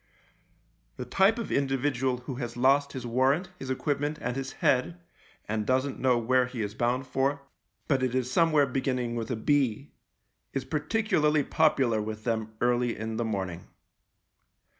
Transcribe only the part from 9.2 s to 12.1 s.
a B, is parti cularly popular